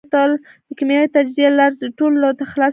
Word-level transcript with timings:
د 0.13 0.13
کېمیاوي 0.77 1.09
تجزیې 1.15 1.49
لاره 1.57 1.75
یې 1.81 1.89
ټولو 1.97 2.27
ته 2.37 2.43
خلاصه 2.51 2.53
کړېده. 2.53 2.67